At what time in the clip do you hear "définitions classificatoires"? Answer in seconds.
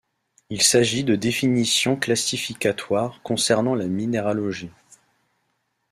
1.15-3.21